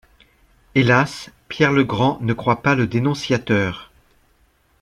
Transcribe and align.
Hélas, 0.73 1.29
Pierre 1.47 1.71
le 1.71 1.83
Grand 1.83 2.17
ne 2.21 2.33
croit 2.33 2.63
pas 2.63 2.73
le 2.73 2.87
dénonciateur. 2.87 3.91